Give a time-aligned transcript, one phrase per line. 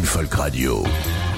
[0.00, 1.31] Folk Radio.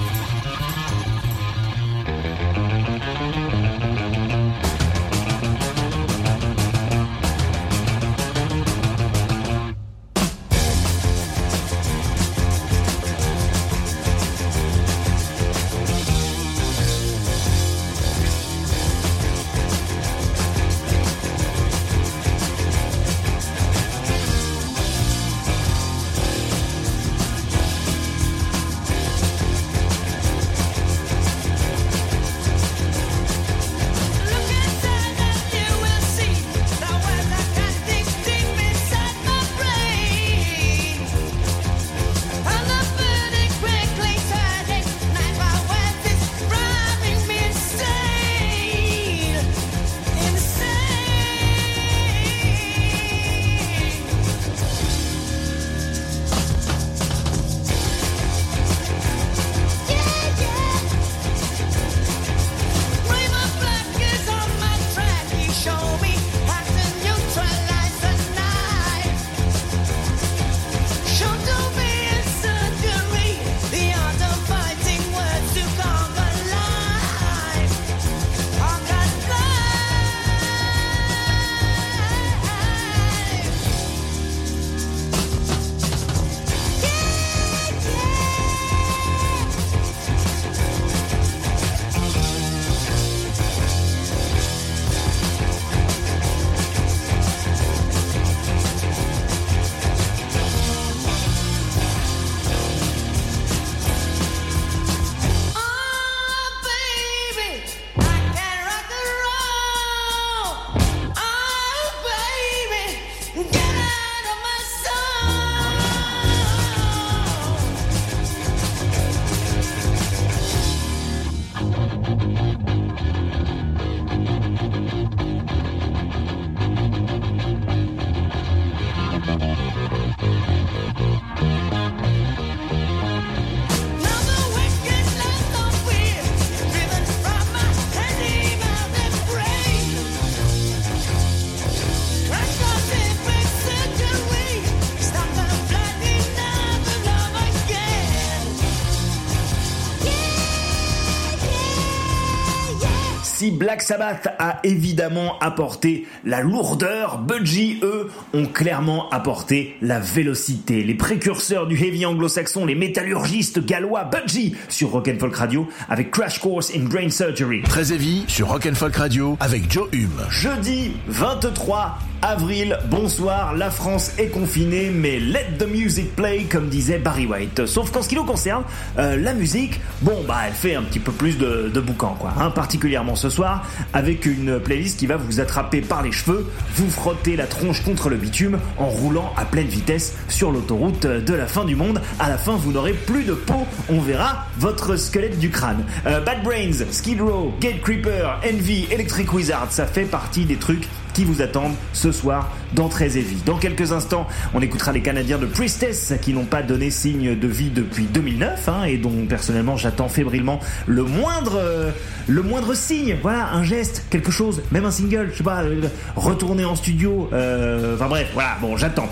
[153.75, 160.83] wanaag sabaata a évidemment apporté la lourdeur, Budgie, eux, ont clairement apporté la vélocité.
[160.83, 166.71] Les précurseurs du heavy anglo-saxon, les métallurgistes gallois, Budgie, sur Rock'n'Folk Radio, avec Crash Course
[166.75, 167.63] in Brain Surgery.
[167.63, 170.21] Très heavy, sur Rock'n'Folk Radio, avec Joe Hume.
[170.29, 176.97] Jeudi 23 avril, bonsoir, la France est confinée, mais let the music play, comme disait
[176.97, 177.67] Barry White.
[177.67, 178.63] Sauf qu'en ce qui nous concerne,
[178.97, 182.33] euh, la musique, bon, bah, elle fait un petit peu plus de, de boucan, quoi.
[182.39, 186.89] Hein, particulièrement ce soir, avec une playlist qui va vous attraper par les cheveux, vous
[186.89, 191.47] frotter la tronche contre le bitume en roulant à pleine vitesse sur l'autoroute de la
[191.47, 192.01] fin du monde.
[192.19, 195.85] À la fin, vous n'aurez plus de peau, on verra votre squelette du crâne.
[196.05, 200.87] Euh, Bad Brains, Skid Row, Gate Creeper, Envy, Electric Wizard, ça fait partie des trucs
[201.15, 203.37] qui vous attendent ce soir dans Très Heavy.
[203.45, 207.47] Dans quelques instants, on écoutera les Canadiens de Priestess qui n'ont pas donné signe de
[207.47, 211.91] vie depuis 2009 hein, et dont personnellement j'attends fébrilement le moindre, euh,
[212.27, 213.15] le moindre signe.
[213.21, 215.83] Voilà, un geste, quelque chose, même un single, je sais pas, euh,
[216.17, 217.29] retourner en studio.
[217.31, 219.07] Euh, enfin bref, voilà, bon, j'attends.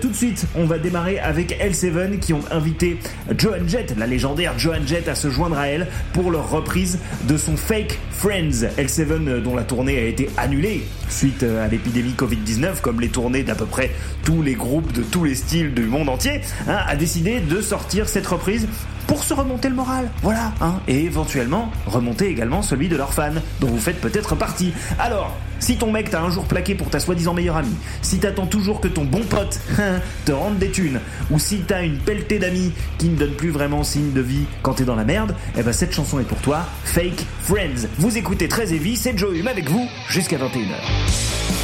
[0.00, 3.00] tout de suite, on va démarrer avec L7 qui ont invité
[3.36, 7.36] Joan Jett, la légendaire Joan Jett, à se joindre à elle pour leur reprise de
[7.36, 8.68] son Fake Friends.
[8.78, 13.54] L7 dont la tournée a été annulée suite à l'épidémie Covid-19, comme les tournées d'à
[13.54, 13.90] peu près
[14.24, 18.08] tous les groupes de tous les styles du monde entier, hein, a décidé de sortir
[18.08, 18.66] cette reprise
[19.06, 23.32] pour se remonter le moral, voilà, hein, et éventuellement remonter également celui de leurs fans,
[23.60, 24.72] dont vous faites peut-être partie.
[24.98, 28.46] Alors, si ton mec t'a un jour plaqué pour ta soi-disant meilleure amie, si t'attends
[28.46, 32.38] toujours que ton bon pote hein, te rende des thunes, ou si t'as une pelletée
[32.38, 35.62] d'amis qui ne donne plus vraiment signe de vie quand t'es dans la merde, eh
[35.62, 37.88] ben cette chanson est pour toi, Fake Friends.
[37.98, 41.61] Vous écoutez très Heavy, c'est Joe Hume avec vous jusqu'à 21h.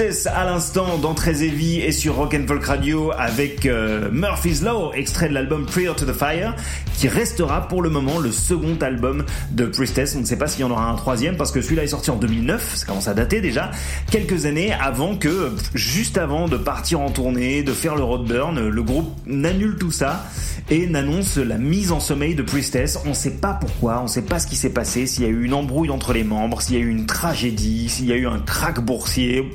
[0.00, 4.62] Priestess à l'instant dans Très Heavy et sur Rock and Folk Radio avec euh, Murphy's
[4.62, 6.56] Law, extrait de l'album Prayer to the Fire,
[6.96, 10.16] qui restera pour le moment le second album de Priestess.
[10.16, 12.10] On ne sait pas s'il y en aura un troisième parce que celui-là est sorti
[12.10, 13.72] en 2009, ça commence à dater déjà,
[14.10, 18.82] quelques années avant que, juste avant de partir en tournée, de faire le Roadburn, le
[18.82, 20.24] groupe n'annule tout ça
[20.70, 22.98] et n'annonce la mise en sommeil de Priestess.
[23.04, 25.26] On ne sait pas pourquoi, on ne sait pas ce qui s'est passé, s'il y
[25.26, 28.12] a eu une embrouille entre les membres, s'il y a eu une tragédie, s'il y
[28.12, 29.50] a eu un crack boursier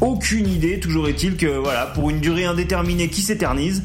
[0.00, 0.80] aucune idée.
[0.80, 3.82] Toujours est-il que voilà, pour une durée indéterminée qui s'éternise,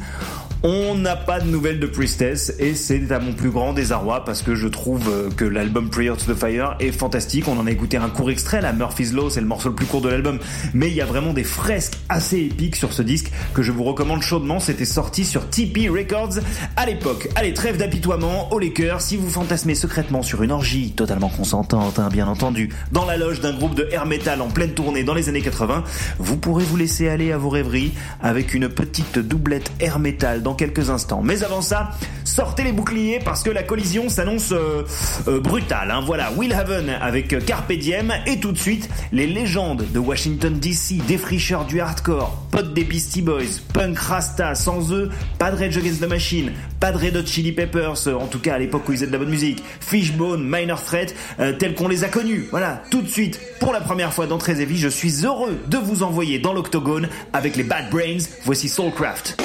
[0.66, 4.40] on n'a pas de nouvelles de Priestess et c'est à mon plus grand désarroi parce
[4.40, 7.48] que je trouve euh, que l'album Prayer to the Fire est fantastique.
[7.48, 9.84] On en a écouté un court extrait, la Murphy's Law, c'est le morceau le plus
[9.84, 10.38] court de l'album,
[10.72, 13.84] mais il y a vraiment des fresques assez épiques sur ce disque que je vous
[13.84, 14.58] recommande chaudement.
[14.58, 16.38] C'était sorti sur TP Records
[16.76, 17.28] à l'époque.
[17.34, 21.98] Allez, trêve d'apitoiement, au les cœurs, si vous fantasmez secrètement sur une orgie totalement consentante,
[21.98, 25.12] hein, bien entendu, dans la loge d'un groupe de air metal en pleine tournée dans
[25.12, 25.84] les années 80,
[26.18, 27.92] vous pourrez vous laisser aller à vos rêveries
[28.22, 31.22] avec une petite doublette air metal dans quelques instants.
[31.22, 31.90] Mais avant ça,
[32.24, 34.82] sortez les boucliers parce que la collision s'annonce euh,
[35.28, 35.90] euh, brutale.
[35.90, 36.02] Hein.
[36.04, 41.04] Voilà, Will Haven avec Carpe Diem et tout de suite les légendes de Washington DC,
[41.06, 46.00] défricheurs du hardcore, potes des Beastie Boys, punk rasta, sans eux, pas de Rage Against
[46.00, 48.96] the Machine, pas de Red Hot Chili Peppers, en tout cas à l'époque où ils
[48.96, 52.46] faisaient de la bonne musique, Fishbone, Minor Threat, euh, tels qu'on les a connus.
[52.50, 55.78] Voilà, tout de suite, pour la première fois dans Très Heavy, je suis heureux de
[55.78, 58.24] vous envoyer dans l'octogone avec les Bad Brains.
[58.44, 59.36] Voici Soulcraft.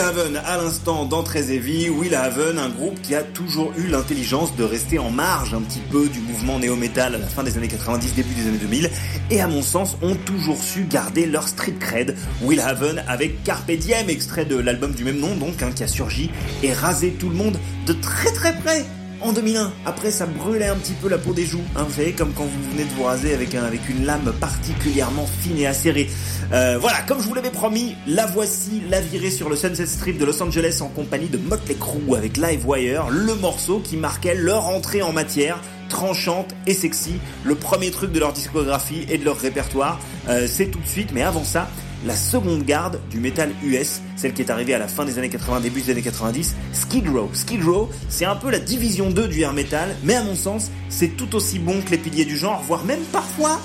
[0.00, 1.50] Haven à l'instant dans Très
[1.88, 5.80] Will Haven, un groupe qui a toujours eu l'intelligence de rester en marge un petit
[5.90, 8.90] peu du mouvement néo-metal à la fin des années 90, début des années 2000,
[9.30, 12.16] et à mon sens ont toujours su garder leur street cred.
[12.42, 15.88] Will Haven avec Carpe Diem, extrait de l'album du même nom donc, hein, qui a
[15.88, 16.30] surgi
[16.62, 18.84] et rasé tout le monde de très très près
[19.22, 19.72] en 2001.
[19.86, 21.62] Après, ça brûlait un petit peu la peau des joues.
[21.76, 24.32] Hein, vous savez, comme quand vous venez de vous raser avec, un, avec une lame
[24.40, 26.10] particulièrement fine et acérée.
[26.52, 30.18] Euh, voilà, comme je vous l'avais promis, la voici, la virée sur le Sunset Strip
[30.18, 34.34] de Los Angeles en compagnie de Motley Crue avec Live Wire, le morceau qui marquait
[34.34, 39.24] leur entrée en matière tranchante et sexy, le premier truc de leur discographie et de
[39.24, 40.00] leur répertoire.
[40.28, 41.68] Euh, c'est tout de suite, mais avant ça,
[42.04, 45.28] la seconde garde du métal US, celle qui est arrivée à la fin des années
[45.28, 47.30] 80, début des années 90, Skid Row.
[47.32, 50.70] Skid Row, c'est un peu la division 2 du air metal, mais à mon sens,
[50.88, 53.60] c'est tout aussi bon que les piliers du genre, voire même parfois,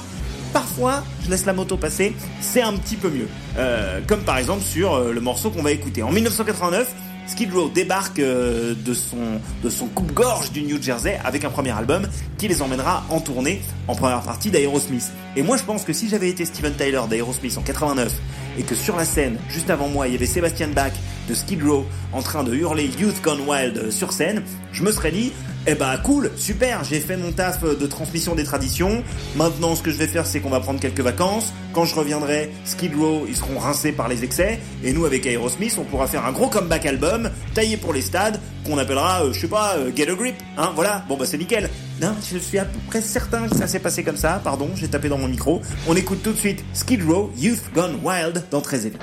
[0.54, 3.28] parfois, je laisse la moto passer, c'est un petit peu mieux.
[3.58, 6.04] Euh, comme par exemple sur euh, le morceau qu'on va écouter.
[6.04, 6.94] En 1989,
[7.28, 11.72] Skid Row débarque euh, de son, de son coupe-gorge du New Jersey avec un premier
[11.72, 15.12] album qui les emmènera en tournée en première partie d'Aerosmith.
[15.36, 18.14] Et moi je pense que si j'avais été Steven Tyler d'Aerosmith en 89
[18.58, 20.94] et que sur la scène, juste avant moi, il y avait Sebastian Bach
[21.28, 25.12] de Skid Row en train de hurler Youth Gone Wild sur scène, je me serais
[25.12, 25.34] dit
[25.70, 29.04] eh bah cool, super, j'ai fait mon taf de transmission des traditions.
[29.36, 31.52] Maintenant, ce que je vais faire, c'est qu'on va prendre quelques vacances.
[31.74, 34.60] Quand je reviendrai, Skid Row, ils seront rincés par les excès.
[34.86, 38.40] Et nous, avec Aerosmith, on pourra faire un gros comeback album, taillé pour les stades,
[38.66, 40.36] qu'on appellera, euh, je sais pas, euh, Get a Grip.
[40.58, 41.70] Hein, voilà, bon bah c'est nickel.
[42.02, 44.40] Non, je suis à peu près certain que ça s'est passé comme ça.
[44.42, 45.62] Pardon, j'ai tapé dans mon micro.
[45.86, 49.00] On écoute tout de suite Skid Row, Youth Gone Wild dans Très Élevé.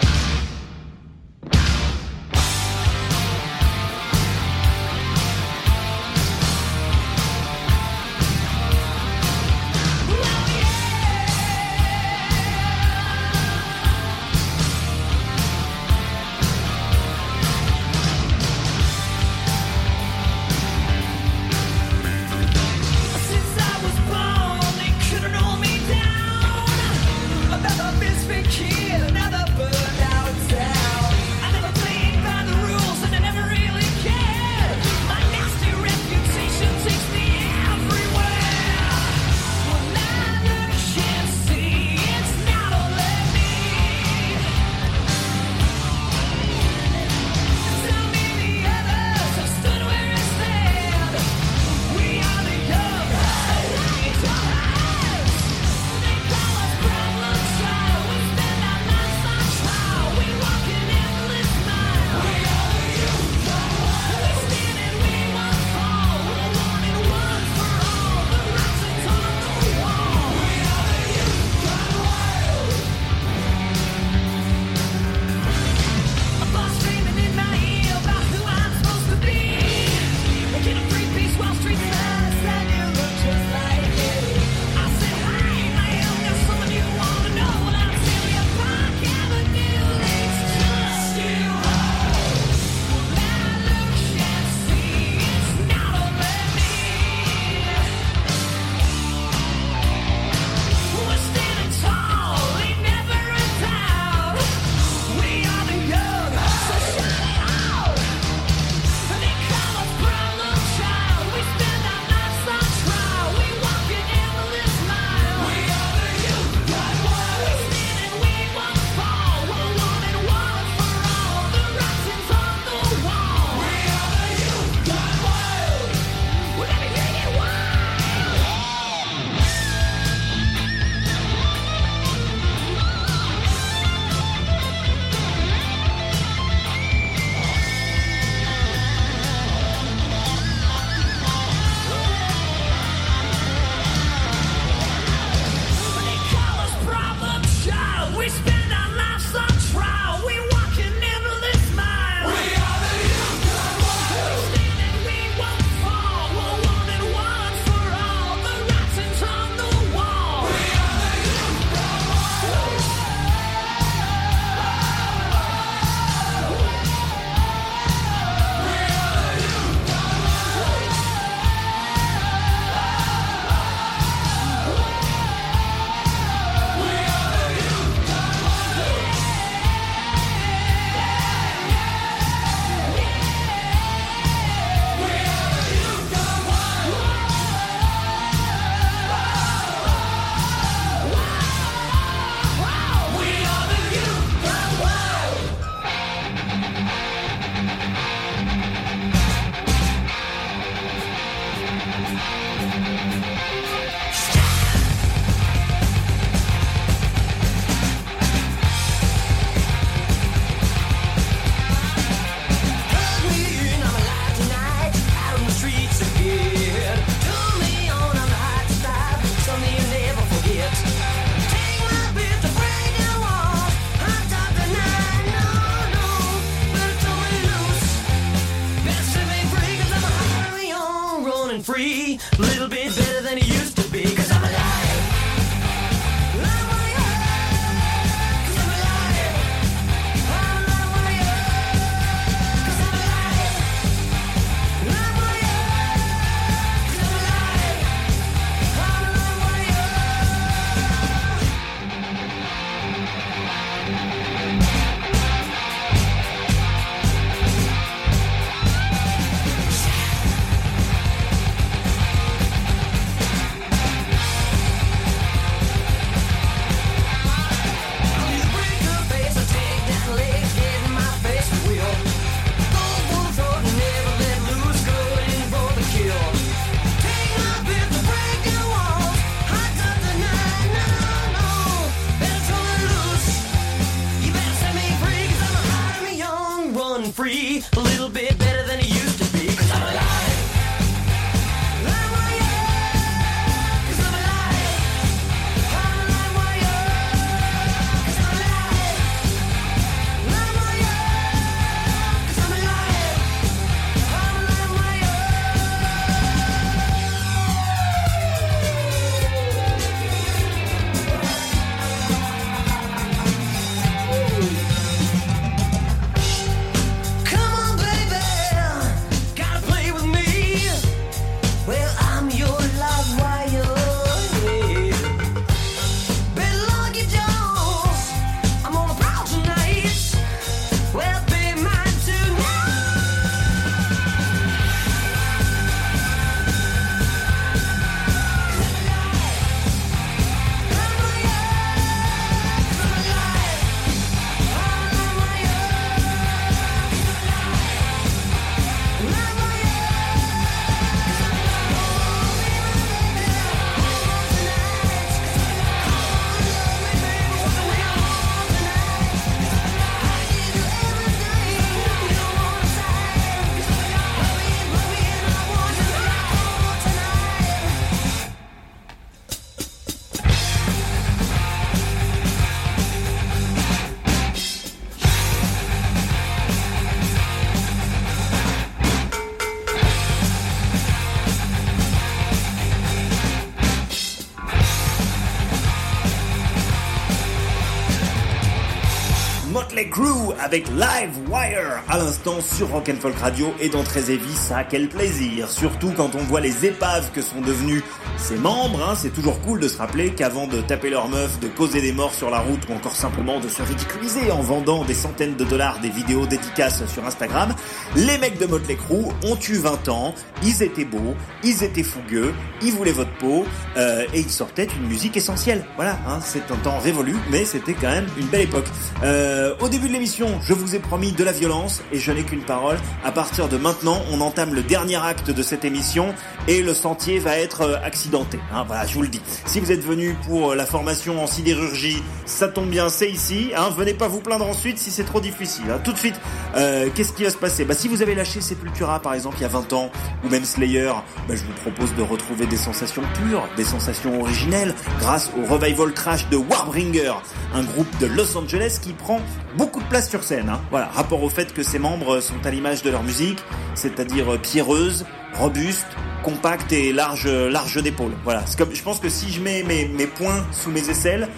[390.62, 391.82] Live Wire.
[391.88, 395.50] À l'instant sur Rock'n'Folk Radio et dans Très Heavy, ça quel plaisir.
[395.50, 397.82] Surtout quand on voit les épaves que sont devenus
[398.18, 401.48] ses membres, hein, c'est toujours cool de se rappeler qu'avant de taper leur meuf, de
[401.48, 404.94] causer des morts sur la route ou encore simplement de se ridiculiser en vendant des
[404.94, 407.54] centaines de dollars des vidéos dédicaces sur Instagram,
[407.96, 412.32] les mecs de Motley Crue ont eu 20 ans, ils étaient beaux, ils étaient fougueux,
[412.62, 413.44] ils voulaient votre peau
[413.76, 415.64] euh, et ils sortaient une musique essentielle.
[415.76, 418.66] Voilà, hein, c'est un temps révolu, mais c'était quand même une belle époque.
[419.02, 422.22] Euh, au début de l'émission, je vous ai promis de la violence et je n'ai
[422.22, 422.76] qu'une parole.
[423.04, 426.14] À partir de maintenant, on entame le dernier acte de cette émission
[426.48, 428.38] et le sentier va être euh, accidenté.
[428.52, 429.20] Hein, voilà, je vous le dis.
[429.46, 433.50] Si vous êtes venu pour euh, la formation en sidérurgie, ça tombe bien, c'est ici.
[433.56, 435.64] Hein, venez pas vous plaindre ensuite si c'est trop difficile.
[435.70, 435.80] hein.
[435.82, 436.20] Tout de suite,
[436.56, 437.64] euh, qu'est-ce qui va se passer?
[437.64, 439.90] Bah, Si vous avez lâché Sepultura par exemple il y a 20 ans,
[440.22, 440.92] ou même Slayer,
[441.28, 445.92] bah, je vous propose de retrouver des sensations pures, des sensations originelles, grâce au revival
[445.94, 447.14] trash de Warbringer,
[447.54, 449.20] un groupe de Los Angeles qui prend
[449.56, 450.52] beaucoup de place sur scène.
[450.70, 453.38] Voilà, rapport au fait que ses membres sont à l'image de leur musique,
[453.74, 455.86] c'est-à-dire pierreuse, robuste,
[456.22, 458.12] compacte et large, large d'épaule.
[458.24, 461.28] Voilà, comme, je pense que si je mets mes, mes poings sous mes aisselles,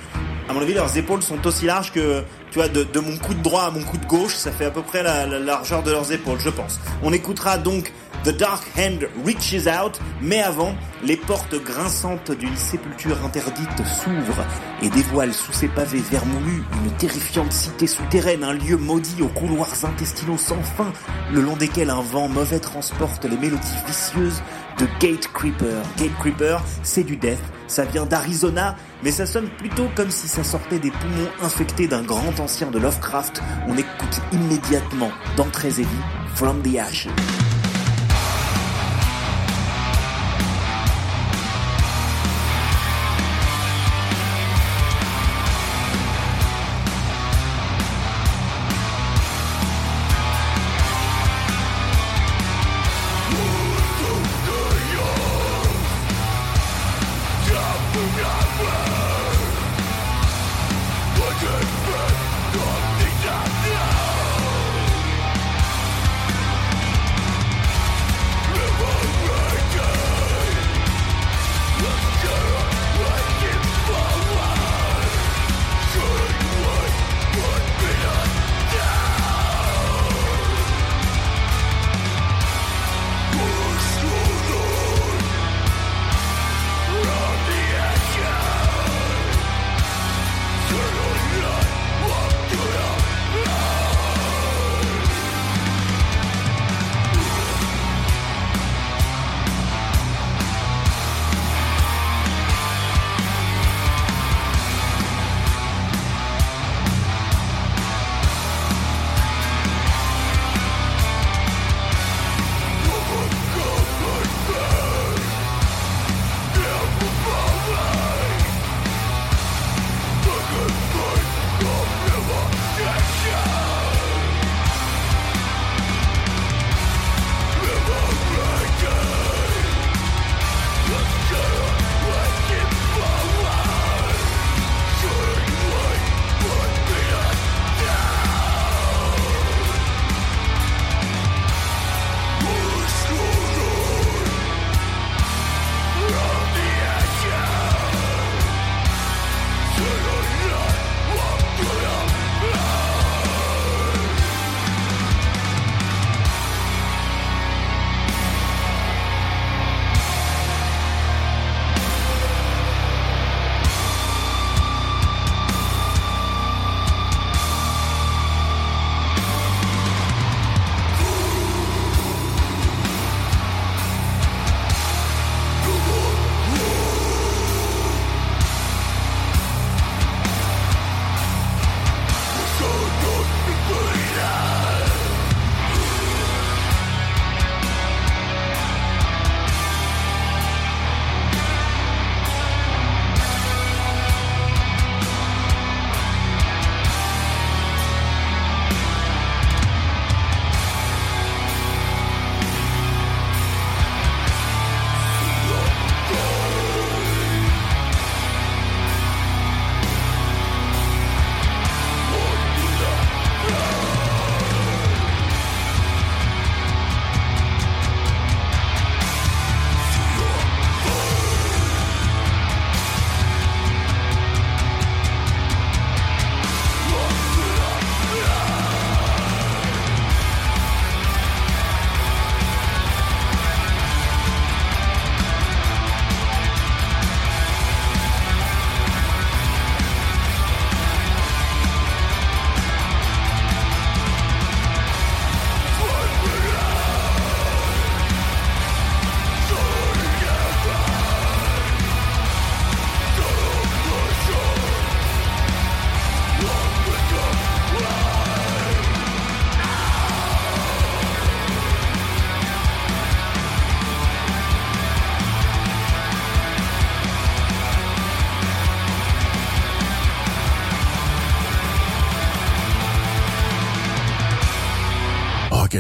[0.49, 3.43] à mon avis, leurs épaules sont aussi larges que, tu vois, de, de mon coude
[3.43, 6.39] droit à mon coude gauche, ça fait à peu près la largeur de leurs épaules,
[6.39, 6.79] je pense.
[7.03, 7.93] On écoutera donc
[8.27, 14.45] The Dark Hand Reaches Out, mais avant, les portes grinçantes d'une sépulture interdite s'ouvrent
[14.83, 19.85] et dévoilent sous ses pavés vermoulus une terrifiante cité souterraine, un lieu maudit aux couloirs
[19.85, 20.93] intestinaux sans fin,
[21.33, 24.43] le long desquels un vent mauvais transporte les mélodies vicieuses
[24.81, 25.81] de Gate Creeper.
[25.97, 30.43] Gate Creeper, c'est du death, ça vient d'Arizona, mais ça sonne plutôt comme si ça
[30.43, 33.41] sortait des poumons infectés d'un grand ancien de Lovecraft.
[33.69, 35.13] On écoute immédiatement
[35.53, 35.87] Très Heavy,
[36.35, 37.07] From the Ashes.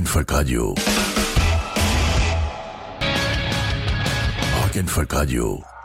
[0.06, 0.74] Folk Radio.
[4.60, 5.75] Rock and Folk Radio.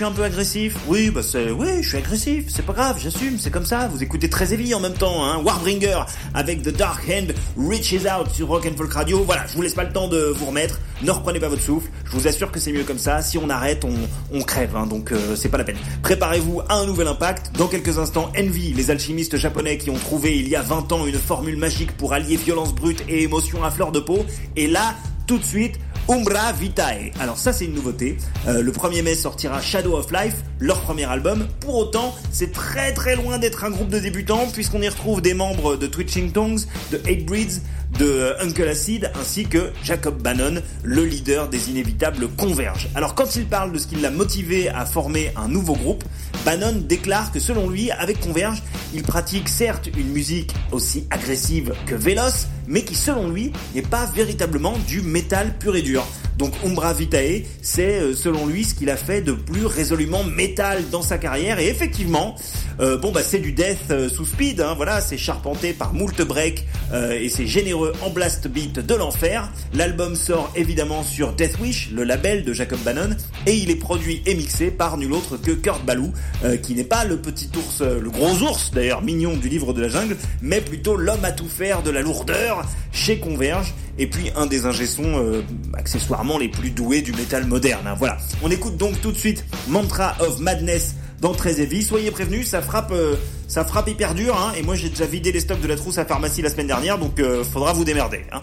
[0.00, 2.46] Suis un peu agressif Oui, bah c'est, oui, je suis agressif.
[2.48, 3.38] C'est pas grave, j'assume.
[3.38, 3.86] C'est comme ça.
[3.88, 5.42] Vous écoutez très heavy en même temps, hein.
[5.44, 9.22] Warbringer avec The Dark Hand Reaches Out sur Rock and Folk Radio.
[9.24, 10.80] Voilà, je vous laisse pas le temps de vous remettre.
[11.02, 11.90] Ne reprenez pas votre souffle.
[12.06, 13.20] Je vous assure que c'est mieux comme ça.
[13.20, 13.84] Si on arrête,
[14.32, 14.74] on, crève.
[14.74, 15.76] Hein, donc euh, c'est pas la peine.
[16.00, 17.54] Préparez-vous à un nouvel impact.
[17.58, 21.06] Dans quelques instants, Envy, les alchimistes japonais qui ont trouvé il y a 20 ans
[21.06, 24.24] une formule magique pour allier violence brute et émotion à fleur de peau.
[24.56, 24.94] Et là,
[25.26, 25.78] tout de suite,
[26.10, 27.12] Umbra Vitae.
[27.20, 28.16] Alors ça c'est une nouveauté.
[28.48, 31.46] Euh, le 1er mai sortira Shadow of Life, leur premier album.
[31.60, 35.34] Pour autant, c'est très très loin d'être un groupe de débutants puisqu'on y retrouve des
[35.34, 37.60] membres de Twitching Tongues, de Hate Breeds,
[38.00, 42.88] de Uncle Acid ainsi que Jacob Bannon, le leader des inévitables Converge.
[42.94, 46.02] Alors quand il parle de ce qui l'a motivé à former un nouveau groupe,
[46.46, 48.62] Bannon déclare que selon lui, avec Converge,
[48.94, 54.06] il pratique certes une musique aussi agressive que véloce, mais qui selon lui n'est pas
[54.06, 56.06] véritablement du métal pur et dur.
[56.40, 60.88] Donc Umbra Vitae, c'est euh, selon lui ce qu'il a fait de plus résolument métal
[60.90, 61.58] dans sa carrière.
[61.58, 62.34] Et effectivement,
[62.80, 66.20] euh, bon bah c'est du death euh, sous speed, hein, voilà, c'est charpenté par moult
[66.22, 69.50] break euh, et c'est généreux en blast beat de l'enfer.
[69.74, 73.10] L'album sort évidemment sur Death Wish, le label de Jacob Bannon,
[73.46, 76.12] et il est produit et mixé par nul autre que Kurt Ballou,
[76.44, 79.72] euh, qui n'est pas le petit ours, euh, le gros ours d'ailleurs mignon du livre
[79.72, 84.06] de la jungle, mais plutôt l'homme à tout faire de la lourdeur chez Converge, et
[84.06, 85.42] puis un des ingé-sons
[85.74, 87.86] accessoirement les plus doués du métal moderne.
[87.86, 87.94] hein.
[87.98, 91.82] Voilà, on écoute donc tout de suite Mantra of Madness dans Très Heavy.
[91.82, 93.16] Soyez prévenus, ça frappe, euh,
[93.48, 94.36] ça hyper dur.
[94.36, 96.66] Hein, et moi, j'ai déjà vidé les stocks de la trousse à pharmacie la semaine
[96.66, 98.24] dernière, donc euh, faudra vous démerder.
[98.32, 98.40] Hein.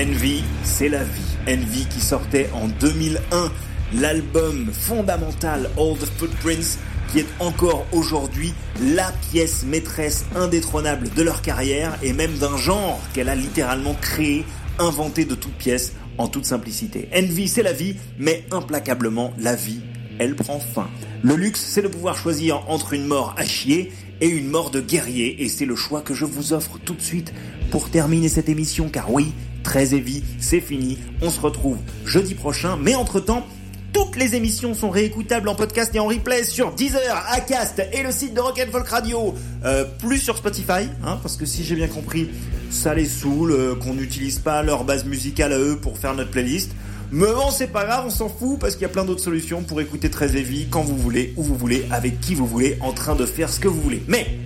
[0.00, 1.36] Envy, c'est la vie.
[1.46, 3.52] Envy qui sortait en 2001,
[4.00, 6.78] l'album fondamental All the Footprints,
[7.12, 12.98] qui est encore aujourd'hui la pièce maîtresse indétrônable de leur carrière et même d'un genre
[13.12, 14.46] qu'elle a littéralement créé,
[14.78, 17.10] inventé de toutes pièces, en toute simplicité.
[17.14, 19.82] Envy, c'est la vie, mais implacablement, la vie,
[20.18, 20.88] elle prend fin.
[21.22, 23.92] Le luxe, c'est de pouvoir choisir entre une mort à chier
[24.22, 27.02] et une mort de guerrier, et c'est le choix que je vous offre tout de
[27.02, 27.34] suite
[27.70, 29.32] pour terminer cette émission, car oui,
[29.62, 33.46] très heavy, c'est fini, on se retrouve jeudi prochain, mais entre-temps,
[33.92, 38.12] toutes les émissions sont réécoutables en podcast et en replay sur Deezer, Acast et le
[38.12, 39.34] site de Rock'n'Folk Radio.
[39.64, 42.30] Euh, plus sur Spotify, hein, parce que si j'ai bien compris,
[42.70, 46.30] ça les saoule euh, qu'on n'utilise pas leur base musicale à eux pour faire notre
[46.30, 46.70] playlist.
[47.10, 49.62] Mais bon, c'est pas grave, on s'en fout parce qu'il y a plein d'autres solutions
[49.62, 52.92] pour écouter très heavy quand vous voulez, où vous voulez, avec qui vous voulez, en
[52.92, 54.02] train de faire ce que vous voulez.
[54.06, 54.38] Mais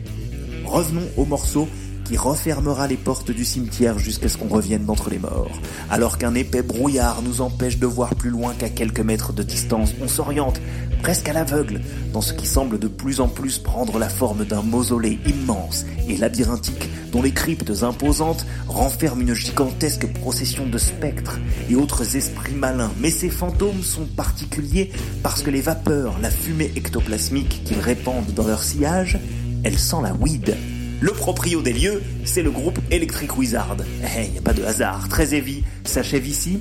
[0.65, 1.69] revenons au morceau
[2.05, 5.61] qui refermera les portes du cimetière jusqu'à ce qu'on revienne d'entre les morts.
[5.91, 9.95] Alors qu'un épais brouillard nous empêche de voir plus loin qu'à quelques mètres de distance,
[10.03, 10.61] on s'oriente,
[11.03, 11.81] presque à l'aveugle,
[12.13, 16.17] dans ce qui semble de plus en plus prendre la forme d'un mausolée immense et
[16.17, 21.39] labyrinthique dont les cryptes imposantes renferment une gigantesque procession de spectres
[21.71, 22.91] et autres esprits malins.
[23.01, 24.91] Mais ces fantômes sont particuliers
[25.23, 29.21] parce que les vapeurs, la fumée ectoplasmique qu'ils répandent dans leur sillage,
[29.63, 30.57] elles sentent la weed.
[31.05, 33.77] Le proprio des lieux, c'est le groupe Electric Wizard.
[34.17, 35.07] Eh, y a pas de hasard.
[35.11, 36.61] Très heavy s'achève ici.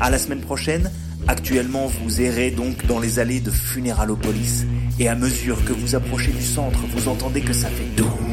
[0.00, 0.90] À la semaine prochaine.
[1.28, 4.66] Actuellement, vous errez donc dans les allées de Funeralopolis.
[4.98, 8.23] Et à mesure que vous approchez du centre, vous entendez que ça fait doom.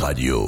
[0.00, 0.38] Radio.